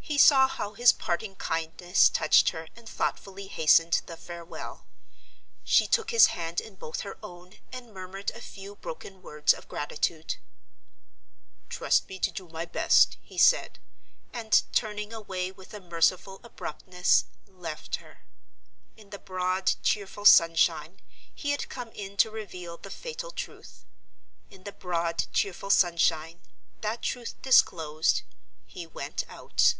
He 0.00 0.16
saw 0.16 0.48
how 0.48 0.72
his 0.72 0.90
parting 0.94 1.34
kindness 1.36 2.08
touched 2.08 2.48
her 2.48 2.66
and 2.74 2.88
thoughtfully 2.88 3.46
hastened 3.46 4.00
the 4.06 4.16
farewell. 4.16 4.86
She 5.64 5.86
took 5.86 6.12
his 6.12 6.28
hand 6.28 6.62
in 6.62 6.76
both 6.76 7.00
her 7.00 7.18
own 7.22 7.58
and 7.70 7.92
murmured 7.92 8.30
a 8.30 8.40
few 8.40 8.76
broken 8.76 9.20
words 9.20 9.52
of 9.52 9.68
gratitude. 9.68 10.36
"Trust 11.68 12.08
me 12.08 12.18
to 12.20 12.30
do 12.30 12.48
my 12.48 12.64
best," 12.64 13.18
he 13.20 13.36
said—and, 13.36 14.62
turning 14.72 15.12
away 15.12 15.52
with 15.52 15.74
a 15.74 15.80
merciful 15.80 16.40
abruptness, 16.42 17.26
left 17.46 17.96
her. 17.96 18.24
In 18.96 19.10
the 19.10 19.18
broad, 19.18 19.74
cheerful 19.82 20.24
sunshine 20.24 21.02
he 21.34 21.50
had 21.50 21.68
come 21.68 21.90
in 21.92 22.16
to 22.16 22.30
reveal 22.30 22.78
the 22.78 22.88
fatal 22.90 23.30
truth. 23.30 23.84
In 24.50 24.64
the 24.64 24.72
broad, 24.72 25.26
cheerful 25.34 25.68
sunshine—that 25.70 27.02
truth 27.02 27.34
disclosed—he 27.42 28.86
went 28.86 29.24
out. 29.28 29.74